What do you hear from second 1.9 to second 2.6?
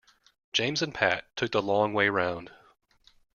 way round.